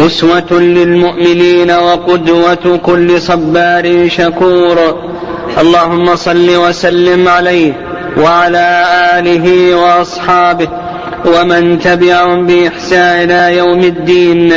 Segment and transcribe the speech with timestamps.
[0.00, 4.78] أسوة للمؤمنين وقدوة كل صبار شكور.
[5.60, 7.72] اللهم صل وسلم عليه
[8.18, 8.84] وعلى
[9.18, 10.68] آله وأصحابه
[11.26, 14.52] ومن تبعهم بإحسان إلى يوم الدين.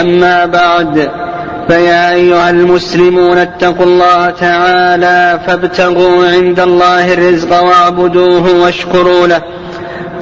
[0.00, 1.10] أما بعد
[1.68, 9.42] فيا أيها المسلمون اتقوا الله تعالى فابتغوا عند الله الرزق واعبدوه واشكروا له.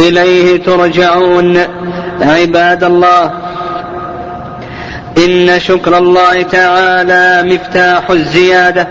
[0.01, 1.59] إليه ترجعون.
[2.21, 3.44] عباد الله
[5.19, 8.89] إن شكر الله تعالى مفتاح الزيادة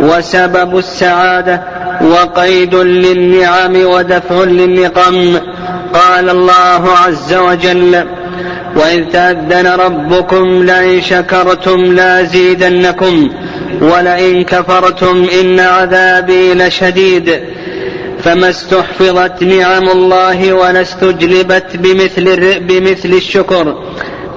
[0.00, 1.62] وسبب السعادة
[2.00, 5.38] وقيد للنعم ودفع للنقم.
[5.94, 8.04] قال الله عز وجل
[8.76, 13.30] وإذ تأذن ربكم لئن شكرتم لازيدنكم
[13.80, 17.40] ولئن كفرتم إن عذابي لشديد.
[18.22, 23.93] فما استحفظت نعم الله ولا استجلبت بمثل بمثل الشكر.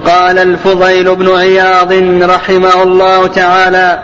[0.07, 3.99] قال الفضيل بن عياض رحمه الله تعالى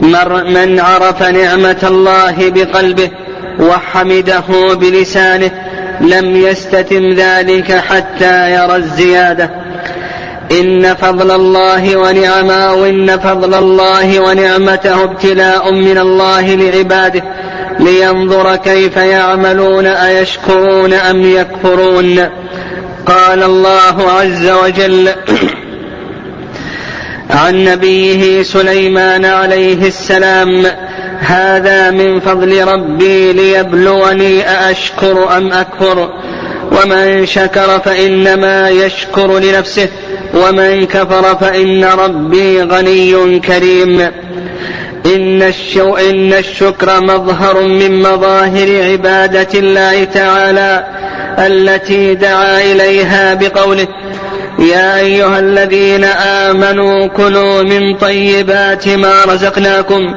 [0.00, 3.10] من عرف نعمة الله بقلبه
[3.60, 5.50] وحمده بلسانه
[6.00, 9.50] لم يستتم ذلك حتى يرى الزيادة.
[10.60, 17.22] إن فضل الله ونعمه وإن فضل الله ونعمته ابتلاء من الله لعباده
[17.80, 22.28] لينظر كيف يعملون أيشكرون أم يكفرون.
[23.06, 25.08] قال الله عز وجل
[27.30, 30.66] عن نبيه سليمان عليه السلام
[31.18, 36.10] هذا من فضل ربي ليبلوني أأشكر أم أكفر؟
[36.72, 39.88] ومن شكر فإنما يشكر لنفسه
[40.34, 44.00] ومن كفر فإن ربي غني كريم.
[45.06, 45.42] إن,
[46.10, 50.95] إن الشكر مظهر من مظاهر عبادة الله تعالى.
[51.38, 53.88] التي دعا إليها بقوله
[54.58, 60.14] يا أيها الذين آمنوا كلوا من طيبات ما رزقناكم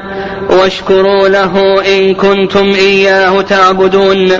[0.50, 4.32] واشكروا له إن كنتم إياه تعبدون.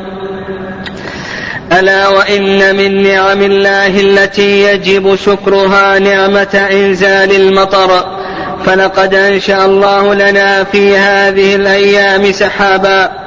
[1.80, 8.20] ألا وإن من نعم الله التي يجب شكرها نعمة إنزال المطر.
[8.66, 13.19] فلقد أنشأ الله لنا في هذه الأيام سحابا.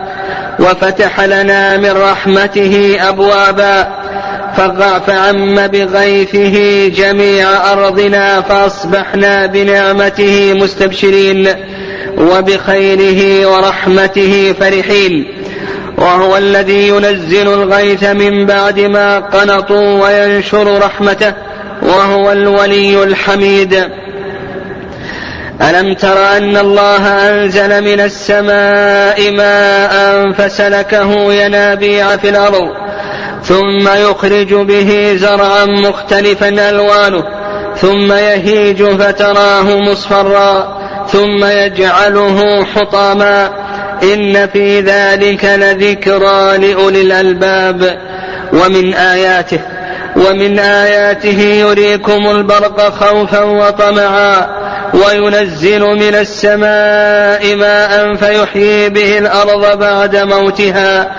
[0.58, 4.02] وفتح لنا من رحمته أبوابا
[5.06, 11.48] فعم بغيثه جميع أرضنا فأصبحنا بنعمته مستبشرين
[12.18, 15.34] وبخيره ورحمته فرحين.
[15.98, 21.32] وهو الذي ينزل الغيث من بعد ما قنطوا وينشر رحمته
[21.82, 23.84] وهو الولي الحميد.
[25.62, 32.68] ألم تر أن الله أنزل من السماء ماء فسلكه ينابيع في الأرض
[33.44, 37.24] ثم يخرج به زرعا مختلفا ألوانه
[37.76, 43.50] ثم يهيج فتراه مصفرا ثم يجعله حطاما.
[44.02, 47.98] إن في ذلك لذكرى لأولي الألباب.
[48.52, 49.60] ومن آياته
[50.16, 54.61] ومن آياته يريكم البرق خوفا وطمعا.
[54.94, 61.16] وينزل من السماء ماء فيحيي به الأرض بعد موتها.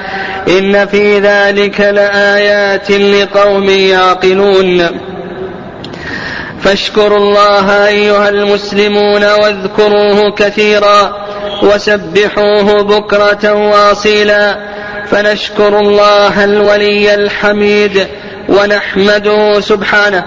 [0.47, 4.87] إن في ذلك لآيات لقوم يعقلون.
[6.61, 11.27] فاشكروا الله أيها المسلمون واذكروه كثيرا
[11.63, 14.57] وسبحوه بكرة واصيلا.
[15.11, 18.07] فنشكر الله الولي الحميد
[18.49, 20.23] ونحمده سبحانه.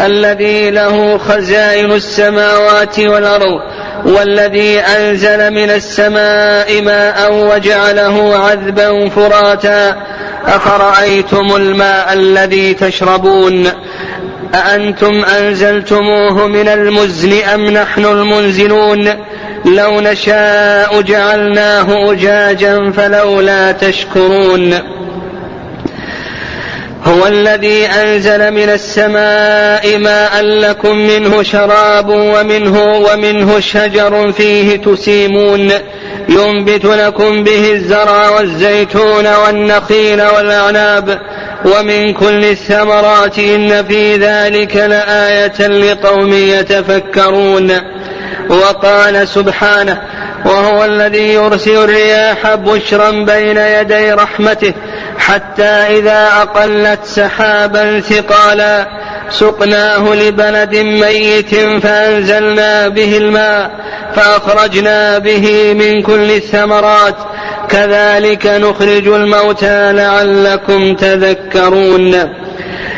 [0.00, 3.60] الذي له خزائن السماوات والأرض
[4.04, 9.96] والذي أنزل من السماء ماء وجعله عذبا فراتا.
[10.46, 13.68] أفرأيتم الماء الذي تشربون؟
[14.54, 19.08] أأنتم أنزلتموه من المزن أم نحن المنزلون؟
[19.64, 24.74] لو نشاء جعلناه أجاجا فلولا تشكرون.
[27.04, 35.72] هو الذي أنزل من السماء ماء لكم منه شراب ومنه ومنه شجر فيه تسيمون
[36.28, 41.20] ينبت لكم به الزرع والزيتون والنخيل والأعناب
[41.64, 47.72] ومن كل الثمرات إن في ذلك لآية لقوم يتفكرون
[48.50, 50.02] وقال سبحانه
[50.44, 54.74] وهو الذي يرسل الرياح بشرا بين يدي رحمته
[55.18, 58.86] حتى إذا أقلت سحابا ثقالا
[59.30, 63.70] سقناه لبلد ميت فأنزلنا به الماء
[64.14, 67.16] فأخرجنا به من كل الثمرات.
[67.68, 72.14] كذلك نخرج الموتى لعلكم تذكرون.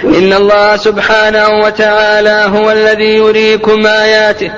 [0.04, 4.50] إن الله سبحانه وتعالى هو الذي يريكم آياته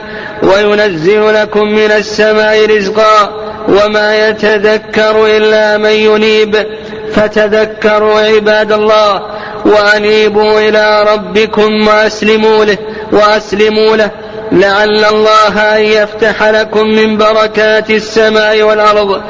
[0.43, 6.67] وينزل لكم من السماء رزقا وما يتذكر إلا من ينيب.
[7.13, 9.23] فتذكروا عباد الله
[9.67, 12.79] وأنيبوا إلى ربكم وأسلموا له
[13.13, 14.11] وأسلموا له
[14.53, 19.23] لعل الله أن يفتح لكم من بركات السماء والأرض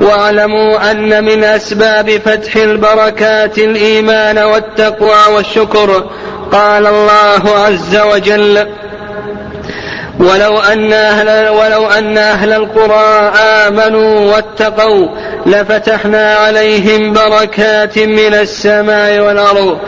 [0.00, 6.10] واعلموا أن من أسباب فتح البركات الإيمان والتقوى والشكر
[6.52, 8.66] قال الله عز وجل
[10.20, 15.08] ولو أن أهل ولو أن أهل القرى آمنوا واتقوا
[15.46, 19.78] لفتحنا عليهم بركات من السماء والأرض.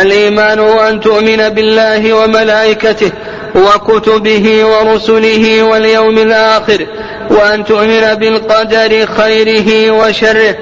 [0.00, 3.12] الإيمان أن تؤمن بالله وملائكته
[3.54, 6.86] وكتبه ورسله واليوم الآخر
[7.30, 10.56] وأن تؤمن بالقدر خيره وشره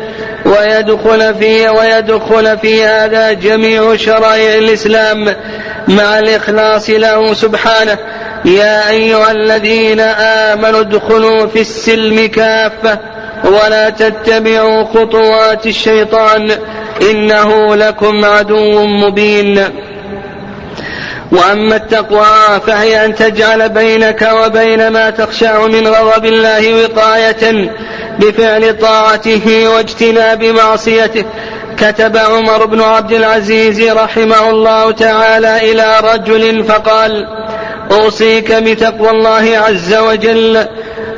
[0.46, 5.36] ويدخل في ويدخل في هذا جميع شرائع الإسلام
[5.88, 7.98] مع الإخلاص له سبحانه.
[8.44, 12.98] يا أيها الذين آمنوا ادخلوا في السلم كافة
[13.44, 16.50] ولا تتبعوا خطوات الشيطان
[17.10, 19.64] إنه لكم عدو مبين.
[21.32, 27.70] وأما التقوى فهي أن تجعل بينك وبين ما تخشع من غضب الله وقاية
[28.18, 31.24] بفعل طاعته واجتناب معصيته.
[31.78, 37.26] كتب عمر بن عبد العزيز رحمه الله تعالى إلى رجل فقال
[37.92, 40.66] أوصيك بتقوى الله عز وجل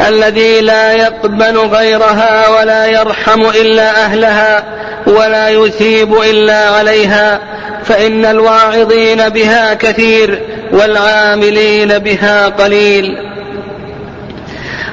[0.09, 4.65] الذي لا يقبل غيرها ولا يرحم إلا أهلها
[5.07, 7.41] ولا يثيب إلا عليها
[7.85, 10.43] فإن الواعظين بها كثير
[10.73, 13.17] والعاملين بها قليل.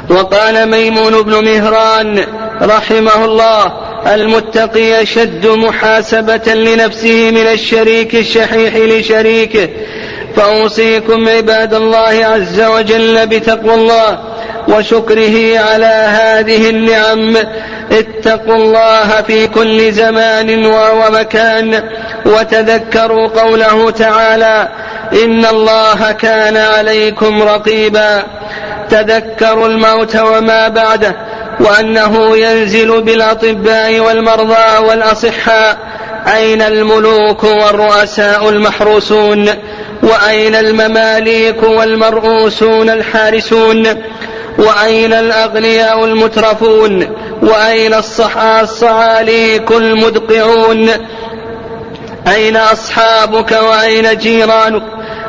[0.10, 2.24] وقال ميمون بن مهران
[2.62, 3.74] رحمه الله
[4.14, 9.69] المتقي شد محاسبة لنفسه من الشريك الشحيح لشريكه
[10.36, 14.19] فأوصيكم عباد الله عز وجل بتقوى الله
[14.68, 17.38] وشكره على هذه النعم.
[17.92, 21.83] اتقوا الله في كل زمان ومكان
[22.25, 24.68] وتذكروا قوله تعالى
[25.24, 28.24] إن الله كان عليكم رقيبا.
[28.89, 31.15] تذكروا الموت وما بعده
[31.59, 35.77] وأنه ينزل بالأطباء والمرضى والأصحاء
[36.36, 39.50] أين الملوك والرؤساء المحروسون؟
[40.04, 43.88] وأين المماليك والمرؤوسون الحارسون؟
[44.62, 47.08] وأين الأغنياء المترفون؟
[47.42, 50.90] وأين الصعاليك المدقعون
[52.28, 54.84] أين أصحابك وأين جيرانك؟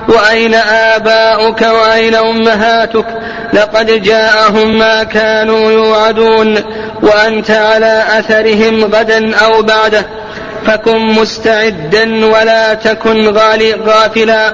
[0.09, 3.07] وأين آباؤك وأين أمهاتك؟
[3.53, 6.59] لقد جاءهم ما كانوا يوعدون.
[7.03, 10.07] وأنت على أثرهم غدا أو بعده.
[10.67, 13.37] فكن مستعدا ولا تكن
[13.87, 14.53] غافلا.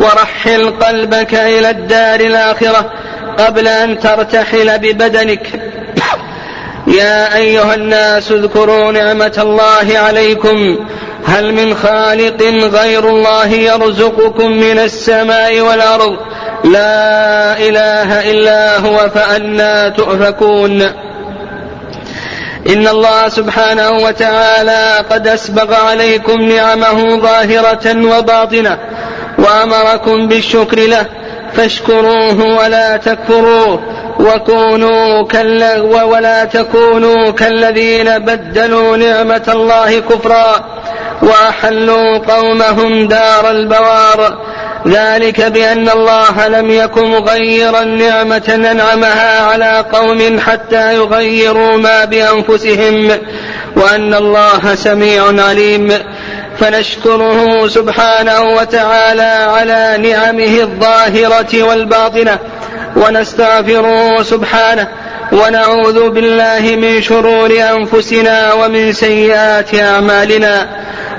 [0.00, 2.92] ورحل قلبك إلى الدار الآخرة.
[3.38, 5.46] قبل أن ترتحل ببدنك.
[6.86, 10.86] يا أيها الناس اذكروا نعمة الله عليكم.
[11.26, 12.42] هل من خالق
[12.80, 16.16] غير الله يرزقكم من السماء والأرض؟
[16.64, 20.82] لا إله إلا هو فأنا تؤفكون.
[22.66, 28.78] إن الله سبحانه وتعالى قد أسبغ عليكم نعمه ظاهرة وباطنة
[29.38, 31.06] وأمركم بالشكر له.
[31.58, 33.80] فاشكروه ولا تكفروه
[34.20, 40.78] وكونوا كال ولا تكونوا كالذين بدلوا نعمة الله كفرا
[41.22, 44.38] وأحلوا قومهم دار البوار.
[44.88, 53.10] ذلك بأن الله لم يكن مغيرا نعمة أنعمها على قوم حتى يغيروا ما بأنفسهم
[53.76, 55.98] وأن الله سميع عليم.
[56.60, 62.38] فنشكره سبحانه وتعالى على نعمه الظاهرة والباطنة
[62.96, 64.88] ونستغفره سبحانه
[65.32, 70.68] ونعوذ بالله من شرور أنفسنا ومن سيئات أعمالنا.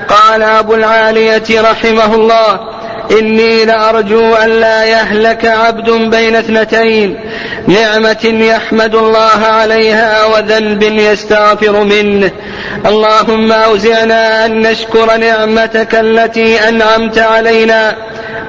[0.08, 2.69] قال أبو العالية رحمه الله
[3.18, 7.20] إني لأرجو أن لا يهلك عبد بين اثنتين
[7.66, 12.30] نعمة يحمد الله عليها وذنب يستغفر منه.
[12.86, 17.96] اللهم أوزعنا أن نشكر نعمتك التي أنعمت علينا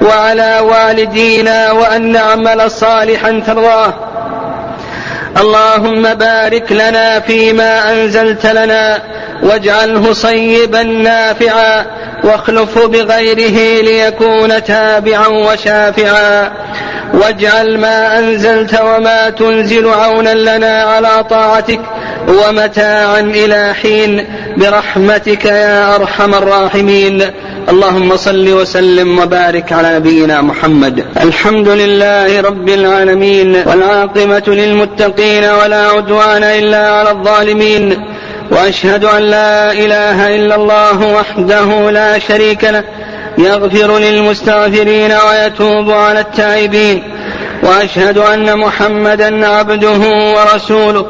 [0.02, 3.94] وعلى والدينا وأن نعمل صالحا ترضاه.
[5.38, 9.00] اللهم بارك لنا فيما أنزلت لنا
[9.44, 11.86] واجعله صيبا نافعا
[12.24, 16.52] واخلفه بغيره ليكون تابعا وشافعا.
[17.14, 21.80] واجعل ما أنزلت وما تنزل عونا لنا على طاعتك
[22.28, 24.26] ومتاعا إلى حين.
[24.58, 27.24] برحمتك يا أرحم الراحمين.
[27.70, 31.06] اللهم صل وسلم وبارك على نبينا محمد.
[31.22, 33.56] الحمد لله رب العالمين.
[33.68, 38.06] والعاقبة للمتقين ولا عدوان إلا على الظالمين.
[38.52, 42.84] وأشهد أن لا إله إلا الله وحده لا شريك له
[43.38, 47.04] يغفر للمستغفرين ويتوب على التائبين
[47.64, 50.00] وأشهد أن محمدا عبده
[50.36, 51.06] ورسوله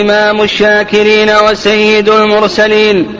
[0.00, 3.14] إمام الشاكرين وسيد المرسلين.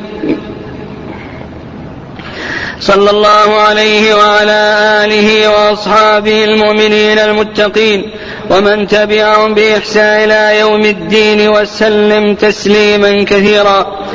[2.81, 8.11] صلى الله عليه وعلى آله وأصحابه المؤمنين المتقين.
[8.53, 14.07] ومن تبعهم بإحسان إلى يوم الدين وسلم تسليما كثيرا.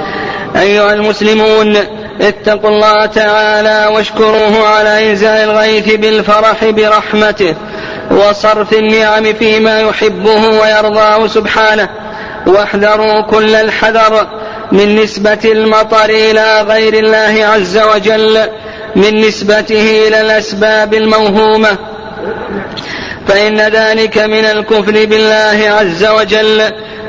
[0.56, 1.78] أيها المسلمون
[2.22, 7.56] اتقوا الله تعالى واشكروه على إنزال الغيث بالفرح برحمته
[8.12, 11.90] وصرف النعم فيما يحبه ويرضاه سبحانه.
[12.48, 14.28] واحذروا كل الحذر
[14.72, 18.40] من نسبة المطر إلى غير الله عز وجل
[18.96, 21.78] من نسبته إلى الأسباب الموهومة.
[23.28, 26.64] فإن ذلك من الكفر بالله عز وجل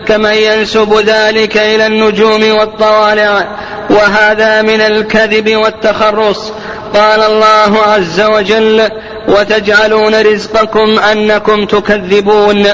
[0.07, 3.49] كمن ينسب ذلك إلى النجوم والطوالع
[3.91, 6.53] وهذا من الكذب والتخرص.
[6.95, 8.89] قال الله عز وجل
[9.29, 12.67] وتجعلون رزقكم أنكم تكذبون.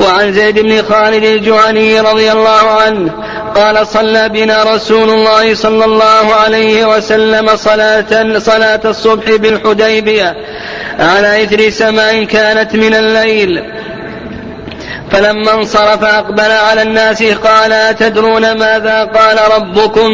[0.00, 3.12] وعن زيد بن خالد الجهني رضي الله عنه
[3.54, 10.36] قال صلى بنا رسول الله صلى الله عليه وسلم صلاة صلاة الصبح بالحديبية.
[10.98, 13.64] على إثر سماء كانت من الليل.
[15.10, 20.10] فلما انصرف أقبل على الناس قال أتدرون ماذا قال ربكم؟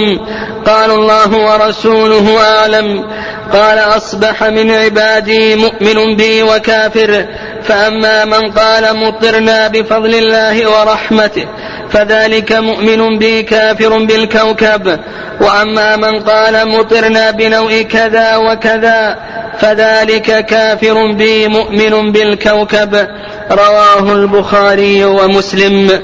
[0.66, 3.10] قالوا الله ورسوله أعلم.
[3.52, 7.26] قال أصبح من عبادي مؤمن بي وكافر.
[7.62, 11.46] فأما من قال مطرنا بفضل الله ورحمته
[11.90, 14.98] فذلك مؤمن بي كافر بالكوكب.
[15.40, 19.16] وأما من قال مطرنا بنوء كذا وكذا
[19.60, 23.08] فذلك كافر بي مؤمن بالكوكب.
[23.50, 26.02] رواه البخاري ومسلم.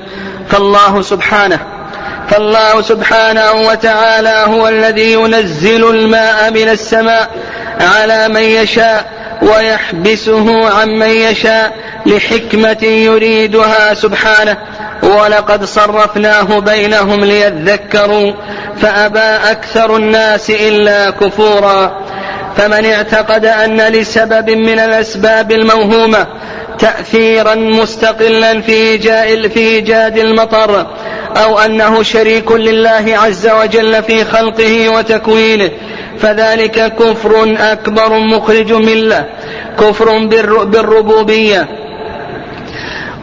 [0.49, 1.59] فالله سبحانه
[2.29, 7.31] فالله سبحانه وتعالى هو الذي ينزل الماء من السماء
[7.81, 9.05] على من يشاء
[9.43, 14.57] ويحبسه عن من يشاء لحكمة يريدها سبحانه.
[15.03, 18.33] ولقد صرفناه بينهم ليذكروا
[18.77, 22.03] فأبى أكثر الناس إلا كفورا.
[22.57, 26.27] فمن اعتقد أن لسبب من الأسباب الموهومة
[26.79, 28.99] تأثيرا مستقلا في
[29.49, 30.87] في إيجاد المطر
[31.37, 35.71] أو أنه شريك لله عز وجل في خلقه وتكوينه
[36.19, 39.27] فذلك كفر أكبر مخرج مله
[39.81, 40.19] كفر
[40.65, 41.69] بالربوبية.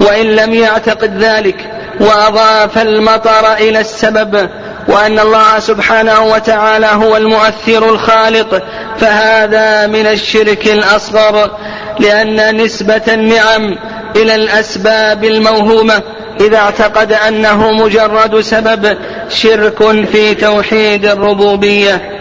[0.02, 1.56] وإن لم يعتقد ذلك
[2.00, 4.50] وأضاف المطر إلى السبب
[4.88, 8.64] وأن الله سبحانه وتعالى هو المؤثر الخالق
[9.00, 11.52] فهذا من الشرك الأصغر
[12.00, 13.78] لأن نسبة النعم
[14.16, 16.02] إلى الأسباب الموهومة
[16.42, 18.98] إذا اعتقد أنه مجرد سبب
[19.30, 22.20] شرك في توحيد الربوبية.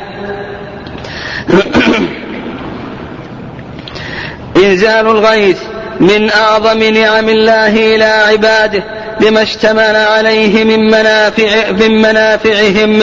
[4.57, 5.59] إنزال الغيث
[6.01, 8.98] من أعظم نعم الله إلى عباده.
[9.21, 13.03] لما اشتمل عليه من منافع من منافعهم.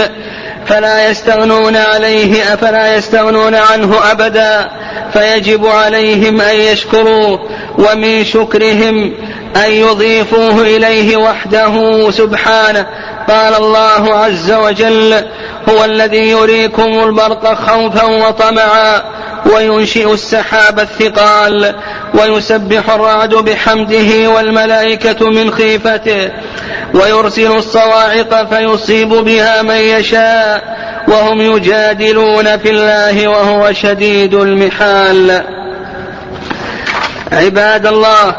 [0.65, 4.71] فلا يستغنون عليه أفلا يستغنون عنه أبدا.
[5.13, 9.13] فيجب عليهم أن يشكروه ومن شكرهم
[9.65, 12.85] أن يضيفوه إليه وحده سبحانه.
[13.29, 15.15] قال الله عز وجل
[15.69, 19.01] هو الذي يريكم البرق خوفا وطمعا
[19.53, 21.75] وينشئ السحاب الثقال
[22.13, 26.31] ويسبح الرعد بحمده والملائكة من خيفته
[26.93, 30.75] ويرسل الصواعق فيصيب بها من يشاء
[31.07, 35.43] وهم يجادلون في الله وهو شديد المحال.
[37.31, 38.35] عباد الله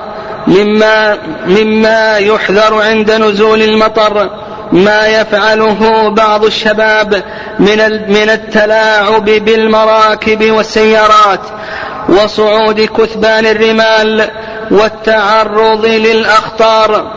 [0.46, 4.45] مما مما يحذر عند نزول المطر
[4.76, 7.22] ما يفعله بعض الشباب
[7.58, 7.78] من
[8.08, 11.40] من التلاعب بالمراكب والسيارات
[12.08, 14.30] وصعود كثبان الرمال
[14.70, 17.12] والتعرض للأخطار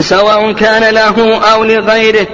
[0.00, 2.26] سواء كان له أو لغيره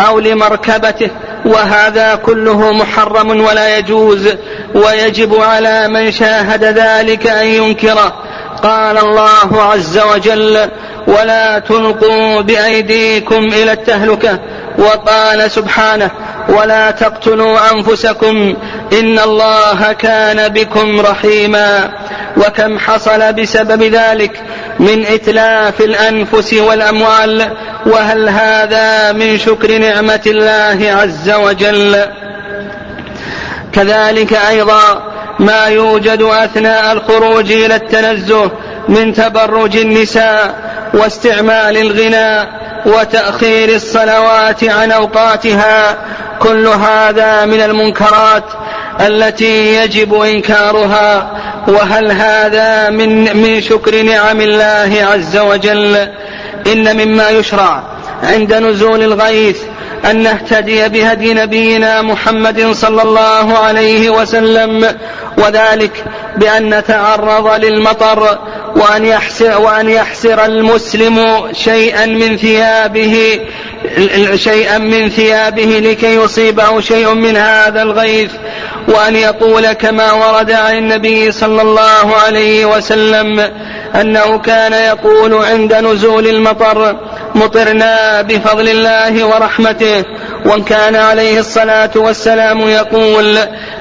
[0.00, 1.10] أو لمركبته
[1.44, 4.28] وهذا كله محرم ولا يجوز
[4.74, 8.21] ويجب على من شاهد ذلك أن ينكره.
[8.62, 10.68] قال الله عز وجل
[11.06, 14.38] ولا تلقوا بأيديكم إلى التهلكة.
[14.78, 16.10] وقال سبحانه
[16.48, 18.54] ولا تقتلوا أنفسكم
[18.92, 21.90] إن الله كان بكم رحيما.
[22.36, 24.42] وكم حصل بسبب ذلك
[24.78, 32.04] من إتلاف الأنفس والأموال وهل هذا من شكر نعمة الله عز وجل؟
[33.72, 35.11] كذلك أيضا
[35.42, 38.50] ما يوجد أثناء الخروج إلى التنزه
[38.88, 40.54] من تبرج النساء
[40.94, 42.48] واستعمال الغناء
[42.86, 45.96] وتأخير الصلوات عن أوقاتها.
[46.38, 48.44] كل هذا من المنكرات
[49.00, 51.30] التي يجب إنكارها.
[51.68, 55.96] وهل هذا من من شكر نعم الله عز وجل؟
[56.66, 57.82] إن مما يشرع
[58.22, 59.58] عند نزول الغيث
[60.10, 64.98] أن نهتدي بهدي نبينا محمد صلى الله عليه وسلم
[65.38, 66.04] وذلك
[66.36, 68.38] بأن نتعرض للمطر
[68.76, 73.40] وأن يحسر, وأن يحسر المسلم شيئا من ثيابه
[74.34, 78.30] شيئا من ثيابه لكي يصيبه شيء من هذا الغيث
[78.88, 83.50] وأن يقول كما ورد عن النبي صلى الله عليه وسلم
[84.00, 86.96] أنه كان يقول عند نزول المطر
[87.34, 90.04] مطرنا بفضل الله ورحمته.
[90.46, 93.38] وإن كان عليه الصلاة والسلام يقول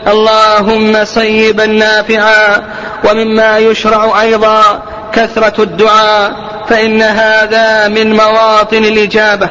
[0.08, 2.62] اللهم صيبا نافعا
[3.10, 6.34] ومما يشرع أيضا كثرة الدعاء
[6.70, 9.50] فإن هذا من مواطن الإجابة.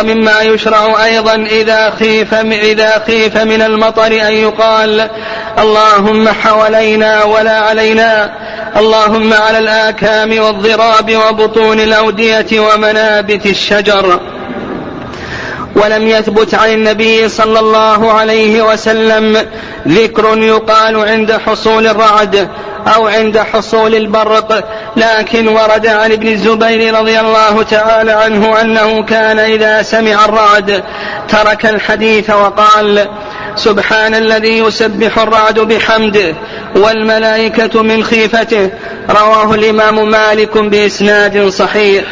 [0.00, 5.10] ومما يشرع أيضا إذا خيف إذا خيف من المطر أن يقال
[5.58, 8.32] اللهم حوالينا ولا علينا.
[8.76, 14.20] اللهم على الآكام والضراب وبطون الأودية ومنابت الشجر.
[15.76, 19.46] ولم يثبت عن النبي صلى الله عليه وسلم
[19.88, 22.48] ذكر يقال عند حصول الرعد
[22.86, 24.64] أو عند حصول البرق
[24.96, 30.84] لكن ورد عن ابن الزبير رضي الله تعالى عنه أنه كان إذا سمع الرعد
[31.28, 33.08] ترك الحديث وقال
[33.56, 36.34] سبحان الذي يسبح الرعد بحمده
[36.76, 38.70] والملائكة من خيفته.
[39.10, 42.04] رواه الإمام مالك بإسناد صحيح.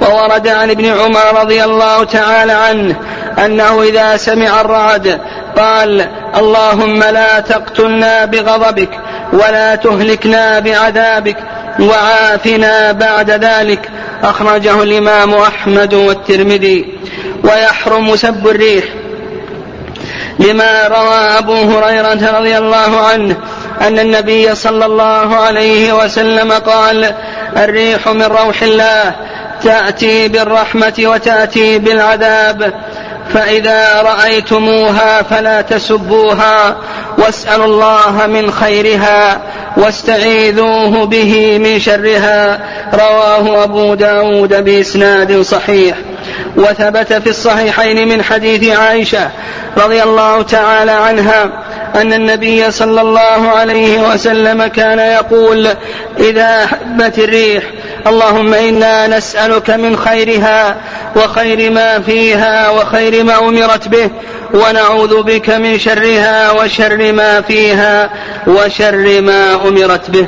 [0.00, 2.96] وورد عن ابن عمر رضي الله تعالى عنه
[3.44, 5.20] أنه إذا سمع الرعد
[5.56, 8.90] قال اللهم لا تقتلنا بغضبك
[9.32, 11.36] ولا تهلكنا بعذابك
[11.80, 13.90] وعافنا بعد ذلك.
[14.22, 16.98] أخرجه الإمام أحمد والترمذي.
[17.44, 18.84] ويحرم سب الريح.
[20.38, 23.36] لما روى أبو هريرة رضي الله عنه
[23.80, 27.14] أن النبي صلى الله عليه وسلم قال
[27.56, 29.14] الريح من روح الله
[29.62, 32.72] تأتي بالرحمة وتأتي بالعذاب.
[33.34, 36.76] فإذا رأيتموها فلا تسبوها
[37.18, 39.40] واسألوا الله من خيرها
[39.76, 42.60] واستعيذوه به من شرها.
[42.94, 45.96] رواه أبو داود بإسناد صحيح.
[46.56, 49.30] وثبت في الصحيحين من حديث عائشة
[49.76, 51.50] رضي الله تعالى عنها
[51.94, 55.68] أن النبي صلى الله عليه وسلم كان يقول
[56.18, 57.62] إذا هبت الريح
[58.06, 60.76] اللهم إنا نسألك من خيرها
[61.16, 64.10] وخير ما فيها وخير ما أمرت به
[64.54, 68.10] ونعوذ بك من شرها وشر ما فيها
[68.46, 70.26] وشر ما أمرت به.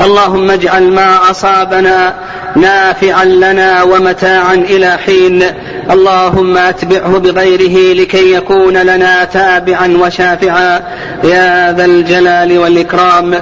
[0.00, 2.14] اللهم اجعل ما أصابنا
[2.56, 5.42] نافعا لنا ومتاعا إلى حين
[5.90, 10.82] اللهم أتبعه بغيره لكي يكون لنا تابعا وشافعا.
[11.24, 13.34] يا ذا الجلال والإكرام.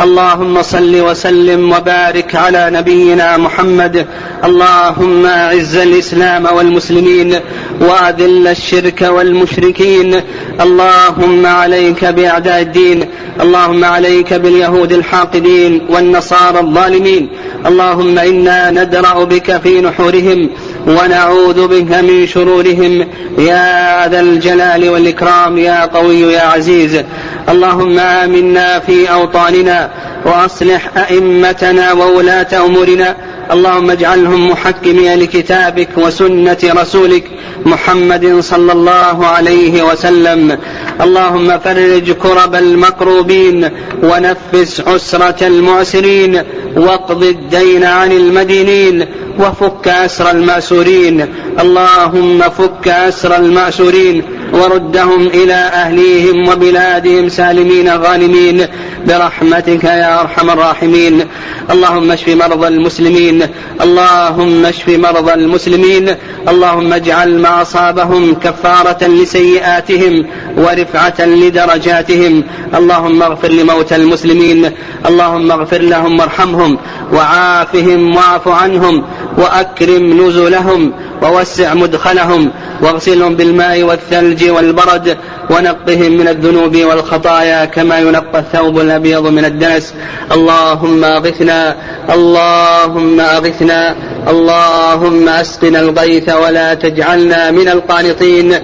[0.00, 4.06] اللهم صل وسلم وبارك على نبينا محمد.
[4.44, 7.40] اللهم أعز الإسلام والمسلمين
[7.80, 10.20] وأذل الشرك والمشركين.
[10.60, 13.04] اللهم عليك بأعداء الدين.
[13.40, 17.28] اللهم عليك باليهود الحاقدين والنصارى الظالمين.
[17.66, 20.50] اللهم إنا ندرأ بك في نحورهم.
[20.86, 23.08] ونعوذ بك من شرورهم.
[23.38, 27.00] يا ذا الجلال والإكرام يا قوي يا عزيز.
[27.48, 29.90] اللهم آمنا في أوطاننا
[30.24, 33.16] وأصلح أئمتنا وولاة أمورنا.
[33.52, 37.24] اللهم اجعلهم محكمين لكتابك وسنة رسولك
[37.66, 40.58] محمد صلى الله عليه وسلم.
[41.04, 43.68] اللهم فرج كرب المكروبين
[44.02, 46.42] ونفس عسرة المعسرين
[46.76, 49.06] واقض الدين عن المدينين
[49.38, 51.26] وفك أسر المأسورين
[51.60, 54.22] اللهم فك أسر المأسورين
[54.60, 58.66] وردهم إلى أهليهم وبلادهم سالمين غانمين
[59.06, 61.26] برحمتك يا أرحم الراحمين.
[61.70, 63.42] اللهم اشف مرضى المسلمين.
[63.82, 66.14] اللهم اشف مرضى المسلمين.
[66.48, 72.44] اللهم اجعل ما أصابهم كفارة لسيئاتهم ورفعة لدرجاتهم.
[72.74, 74.70] اللهم اغفر لموتى المسلمين.
[75.08, 76.78] اللهم اغفر لهم وارحمهم.
[77.12, 79.04] وعافهم واعف عنهم.
[79.40, 82.50] وأكرم نزلهم ووسع مدخلهم
[82.82, 85.16] واغسلهم بالماء والثلج والبرد
[85.50, 89.94] ونقهم من الذنوب والخطايا كما ينقى الثوب الأبيض من الدنس.
[90.32, 91.76] اللهم أغثنا
[92.14, 93.96] اللهم أغثنا
[94.28, 98.54] اللهم أسقنا الغيث ولا تجعلنا من القانطين.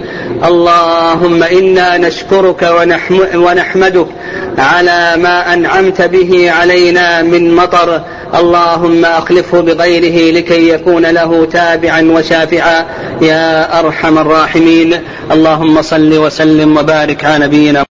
[0.45, 2.61] اللهم إنا نشكرك
[3.35, 4.07] ونحمدك
[4.57, 8.01] على ما أنعمت به علينا من مطر
[8.35, 12.85] اللهم أخلفه بغيره لكي يكون له تابعا وشافعا.
[13.21, 14.99] يا أرحم الراحمين.
[15.31, 17.86] اللهم صل وسلم وبارك على نبينا